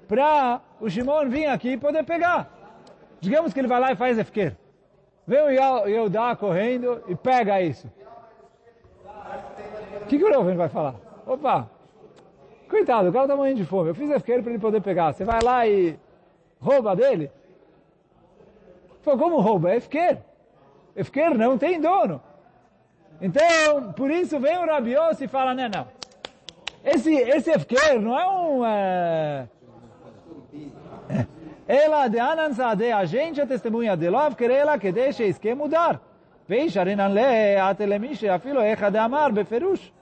[0.07, 2.49] para o Shimon vir aqui e poder pegar.
[3.21, 4.55] Digamos que ele vai lá e faz Efker.
[5.27, 7.91] Vem o Yehudá correndo e pega isso.
[10.03, 10.95] O que, que o Reuven vai falar?
[11.27, 11.69] Opa,
[12.71, 13.89] coitado, o cara tá morrendo de fome.
[13.89, 15.13] Eu fiz Efker para ele poder pegar.
[15.13, 15.99] Você vai lá e
[16.61, 17.31] rouba dele?
[19.03, 19.73] Foi como rouba?
[19.73, 20.19] É Efker.
[20.95, 22.21] Efker não tem dono.
[23.21, 25.87] Então, por isso vem o Rabiose e fala, não, não.
[26.85, 28.67] Esse, esse Efker não é um...
[28.67, 29.49] É...
[31.69, 35.53] Ela de Anansade, a gente é testemunha de Lov, quer ela que deixe isso que
[35.53, 36.01] mudar.
[36.47, 36.83] Veja,
[38.29, 39.93] afilo, Echa de Amar, Beferush.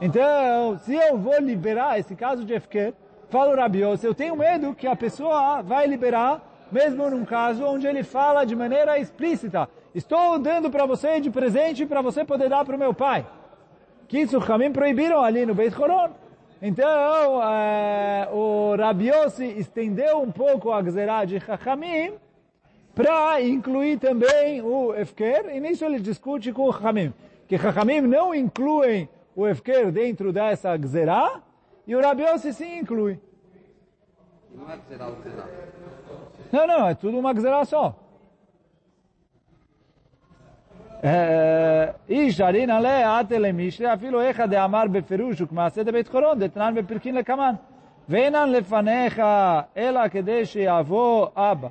[0.00, 2.94] Então, se eu vou liberar esse caso de Efker,
[3.30, 6.40] falo Rabiose, eu tenho medo que a pessoa vai liberar,
[6.72, 11.86] mesmo num caso onde ele fala de maneira explícita, estou dando para você de presente
[11.86, 13.26] para você poder dar para o meu pai.
[14.06, 16.10] Que isso, Hamim proibiram ali no Beit Horon.
[16.60, 22.14] Então, é, o Rabiossi estendeu um pouco a Gzerá de Chachamim
[22.94, 27.12] para incluir também o Efker, e nisso ele discute com o Chachamim,
[27.46, 31.40] que Chachamim não incluem o Efker dentro dessa Gzerá,
[31.87, 33.19] e o Rabiossi sim inclui.
[34.55, 35.45] Não é Gzerá ou Gzerá?
[36.51, 37.95] Não, não, é tudo uma Gzerá só.
[42.09, 47.55] איש הרין עליה עתה למישלי, אפילו אחד דאמר בפירוש וכמעשה דבית חורון, דתנן בפרקין לקמן.
[48.09, 49.21] ואינן לפניך
[49.77, 51.67] אלא כדי שיבוא אבא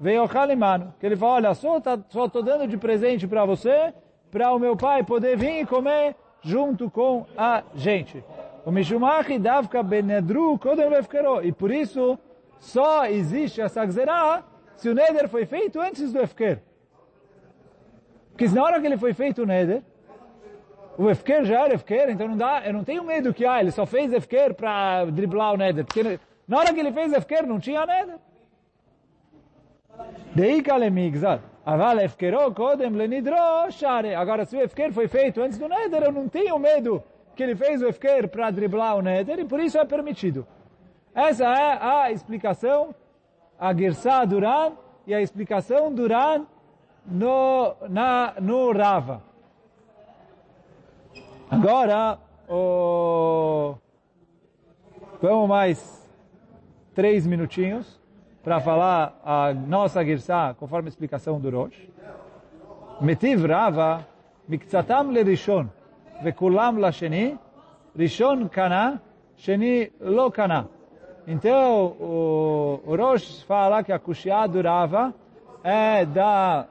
[0.00, 0.84] ויאכל עמנו.
[0.98, 3.92] Que ele fala, olha, só estou dando de presente para você,
[4.30, 8.24] para o meu pai poder vir e comer junto com a gente.
[8.65, 11.45] O Mishumachi davka benedru kodem lefkero.
[11.45, 12.17] E por isso,
[12.59, 14.43] só existe essa gzerá
[14.75, 16.59] se o neder foi feito antes do efker.
[18.35, 19.81] Porque na hora que ele foi feito o Neder,
[20.97, 23.71] o Efker já era Efker, então não dá, eu não tenho medo que ah, ele
[23.71, 25.85] só fez Efker para driblar o Neder.
[25.85, 28.17] Porque na hora que ele fez Efker não tinha Neder.
[30.35, 31.41] Deika lemigzad.
[31.65, 33.37] Aval Efkero kodem lenidro
[33.69, 34.13] share.
[34.15, 37.01] Agora se o Efker foi feito antes do Neder, eu não tenho medo
[37.35, 40.47] que ele fez o Efker para driblar o Neder e por isso é permitido.
[41.13, 42.95] Essa é a explicação,
[43.59, 44.73] a Gersá Duran
[45.05, 46.45] e a explicação Duran
[47.05, 49.21] no, na, no Rava.
[51.49, 52.17] Agora,
[52.49, 53.75] o...
[55.21, 56.09] vamos mais
[56.93, 58.01] três minutinhos
[58.43, 61.89] para falar a nossa Gersá, conforme a explicação do Rosh.
[63.01, 64.05] Metiv Rava,
[64.47, 65.67] Miktsatam Lerishon.
[66.23, 67.37] Vekulam Lasheni,
[67.97, 69.01] Rishon Kana,
[69.37, 70.67] Sheni Lo Kana.
[71.27, 75.13] Então, o, o Rosh fala que a Kushia durava
[75.63, 76.67] é da,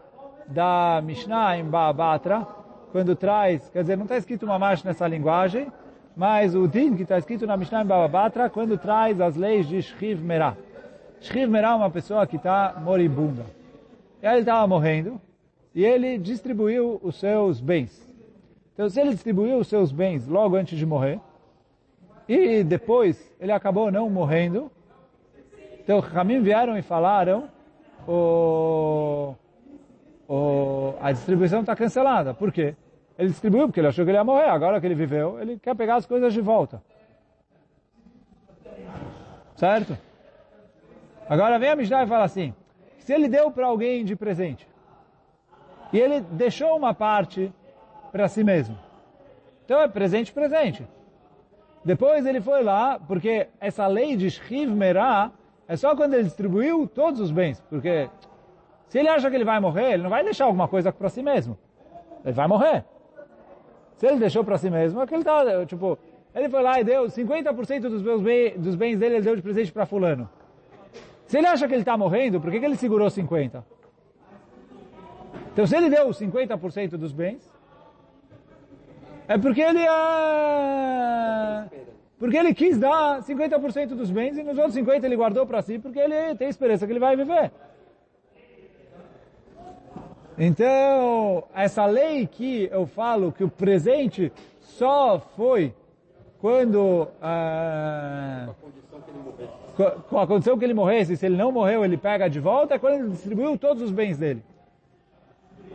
[0.46, 2.46] da Mishnah em Baabatra,
[2.92, 5.66] quando traz, quer dizer, não está escrito uma marcha nessa linguagem,
[6.16, 9.82] mas o din que está escrito na Mishnah em Baabatra, quando traz as leis de
[9.82, 10.56] Shriv Merah.
[11.20, 13.44] Shriv Merah é uma pessoa que está moribunda.
[14.22, 15.20] Ele estava morrendo
[15.74, 18.13] e ele distribuiu os seus bens.
[18.74, 21.20] Então, se ele distribuiu os seus bens logo antes de morrer,
[22.28, 24.70] e depois ele acabou não morrendo,
[25.80, 27.48] então Ramim vieram e falaram,
[28.06, 29.34] o
[30.28, 32.34] o, a distribuição está cancelada.
[32.34, 32.74] Por quê?
[33.18, 34.48] Ele distribuiu porque ele achou que ele ia morrer.
[34.48, 36.82] Agora que ele viveu, ele quer pegar as coisas de volta.
[39.56, 39.96] Certo?
[41.28, 42.52] Agora vem a Mishnah e fala assim,
[42.98, 44.68] se ele deu para alguém de presente,
[45.92, 47.52] e ele deixou uma parte
[48.14, 48.78] para si mesmo,
[49.64, 50.86] então é presente, presente.
[51.84, 55.32] Depois ele foi lá, porque essa lei de Shriv Merah
[55.66, 58.08] é só quando ele distribuiu todos os bens, porque
[58.86, 61.24] se ele acha que ele vai morrer, ele não vai deixar alguma coisa para si
[61.24, 61.58] mesmo.
[62.24, 62.84] Ele vai morrer.
[63.96, 65.98] Se ele deixou para si mesmo, é que ele tá, tipo,
[66.32, 69.42] ele foi lá e deu 50% dos, meus bens, dos bens dele, ele deu de
[69.42, 70.30] presente para fulano.
[71.26, 73.64] Se ele acha que ele está morrendo, por que, que ele segurou 50%?
[75.52, 77.53] Então, se ele deu 50% dos bens,
[79.28, 81.64] é porque ele é...
[82.18, 85.78] Porque ele quis dar 50% dos bens e nos outros 50% ele guardou para si,
[85.78, 87.50] porque ele tem esperança que ele vai viver.
[90.38, 95.72] Então, essa lei que eu falo que o presente só foi
[96.40, 98.48] quando ah,
[100.08, 102.78] com a condição que ele morresse, se ele não morreu, ele pega de volta, é
[102.78, 104.42] quando ele distribuiu todos os bens dele.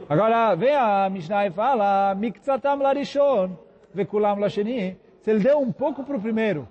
[0.09, 3.55] Agora, vem a Mishnah e fala, Miktzatam larishon,
[3.93, 6.67] vekulam lasheni, se ele deu um pouco para o primeiro,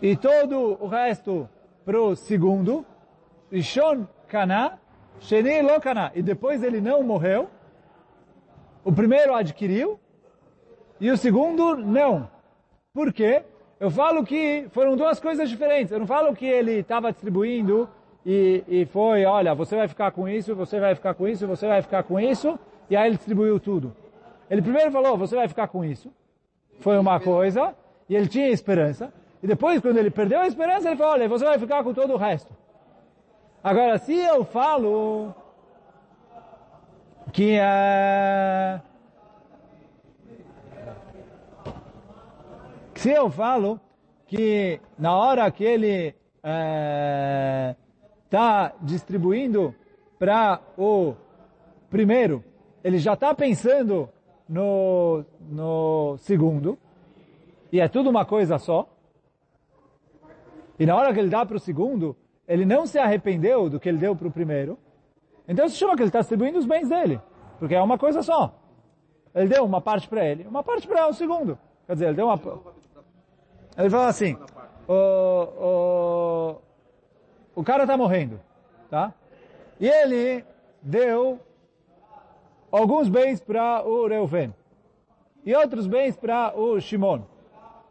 [0.00, 1.46] e todo o resto
[1.84, 2.86] pro segundo,
[3.52, 4.78] Rishon Kana,
[5.20, 5.72] Sheni Lo
[6.14, 7.50] e depois ele não morreu,
[8.82, 10.00] o primeiro adquiriu,
[10.98, 12.30] e o segundo não.
[12.94, 13.42] Por quê?
[13.78, 15.92] Eu falo que foram duas coisas diferentes.
[15.92, 17.86] Eu não falo que ele estava distribuindo
[18.24, 21.66] e, e foi, olha, você vai ficar com isso, você vai ficar com isso, você
[21.66, 22.58] vai ficar com isso,
[22.88, 23.94] e aí ele distribuiu tudo.
[24.48, 26.12] Ele primeiro falou, você vai ficar com isso.
[26.80, 27.74] Foi uma coisa,
[28.08, 29.12] e ele tinha esperança.
[29.42, 32.12] E depois, quando ele perdeu a esperança, ele falou, olha, você vai ficar com todo
[32.12, 32.54] o resto.
[33.62, 35.34] Agora, se eu falo
[37.32, 38.80] que uh,
[42.94, 43.80] se eu falo
[44.26, 46.14] que na hora que ele
[48.30, 49.74] está distribuindo
[50.16, 51.16] para o
[51.90, 52.44] primeiro,
[52.84, 54.08] ele já está pensando
[54.48, 56.78] no, no segundo,
[57.72, 58.88] e é tudo uma coisa só,
[60.78, 62.16] e na hora que ele dá para o segundo,
[62.46, 64.78] ele não se arrependeu do que ele deu para o primeiro,
[65.48, 67.20] então se chama que ele está distribuindo os bens dele,
[67.58, 68.54] porque é uma coisa só.
[69.34, 71.58] Ele deu uma parte para ele, uma parte para o segundo.
[71.86, 72.40] Quer dizer, ele deu uma...
[73.76, 74.36] Ele falou assim,
[74.88, 76.69] o, o,
[77.60, 78.40] o cara está morrendo,
[78.88, 79.12] tá?
[79.78, 80.42] E ele
[80.80, 81.38] deu
[82.72, 84.54] alguns bens para o Reuven
[85.44, 87.20] e outros bens para o Shimon.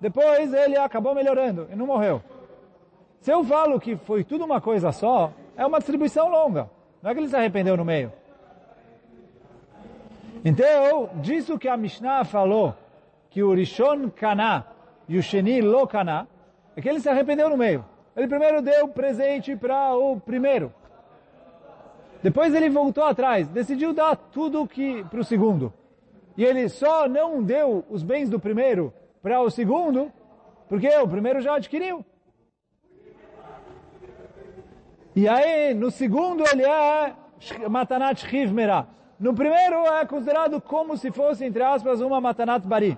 [0.02, 2.20] Depois ele acabou melhorando e não morreu.
[3.22, 6.68] Se eu falo que foi tudo uma coisa só, é uma distribuição longa.
[7.00, 8.12] Não é que ele se arrependeu no meio.
[10.44, 12.74] Então, disso que a Mishnah falou,
[13.30, 14.66] que o Rishon Kana
[15.08, 16.28] e o Sheni Lo Kana,
[16.76, 17.86] é que ele se arrependeu no meio.
[18.20, 20.74] Ele primeiro deu presente para o primeiro.
[22.22, 25.72] Depois ele voltou atrás, decidiu dar tudo que para o segundo.
[26.36, 30.12] E ele só não deu os bens do primeiro para o segundo,
[30.68, 32.06] porque o primeiro já adquiriu.
[35.16, 37.16] E aí, no segundo, ele é
[37.70, 38.86] Matanat Chiv Merah.
[39.18, 42.98] No primeiro, é considerado como se fosse, entre aspas, uma Matanat Bari.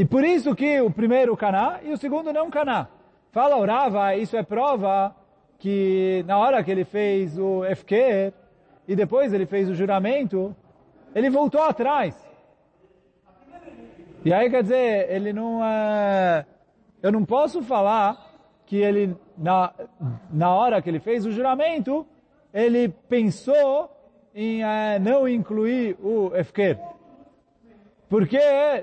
[0.00, 2.88] E por isso que o primeiro Caná e o segundo não Caná.
[3.32, 5.14] Fala o Rava, isso é prova
[5.58, 8.32] que na hora que ele fez o FQ
[8.88, 10.56] e depois ele fez o juramento,
[11.14, 12.16] ele voltou atrás.
[14.24, 16.46] E aí quer dizer, ele não é...
[17.02, 19.70] Eu não posso falar que ele, na,
[20.32, 22.06] na hora que ele fez o juramento,
[22.54, 23.94] ele pensou
[24.34, 26.78] em uh, não incluir o Efker.
[28.10, 28.38] Porque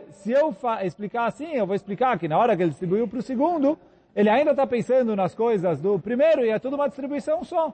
[0.09, 3.21] se eu explicar assim, eu vou explicar que na hora que ele distribuiu para o
[3.21, 3.77] segundo,
[4.15, 7.71] ele ainda está pensando nas coisas do primeiro e é tudo uma distribuição só.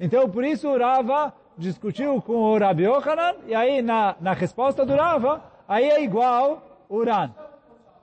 [0.00, 4.84] Então, por isso, o Rava discutiu com o Rabi Yohanan e aí na, na resposta
[4.84, 7.30] do Rava, aí é igual o Uran.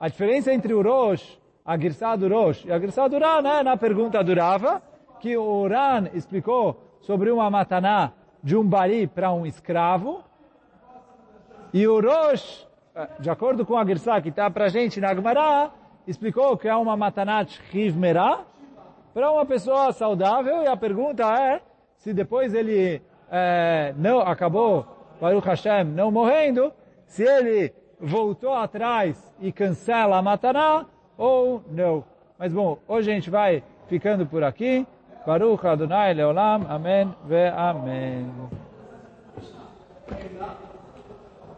[0.00, 3.62] A diferença entre o Rosh a Girsá do Rosh e a Girsá do Ran, né,
[3.62, 4.80] na pergunta do Rava,
[5.20, 8.12] que o Ran explicou sobre uma mataná
[8.42, 10.24] de um bari para um escravo,
[11.70, 12.66] e o Rosh,
[13.20, 15.70] de acordo com a Girsá que está para a gente na Gemara,
[16.06, 17.58] explicou que é uma matanat
[17.96, 18.40] Merah
[19.14, 21.60] para uma pessoa saudável, e a pergunta é,
[21.96, 24.86] se depois ele é, não acabou,
[25.20, 26.72] Baruch Hashem, não morrendo,
[27.06, 30.86] se ele voltou atrás e cancela a mataná,
[31.16, 32.04] ou não.
[32.38, 34.86] Mas bom, hoje a gente vai ficando por aqui.
[35.26, 36.64] Baruch Adonai Leolam.
[36.68, 38.30] Amém ve Amém.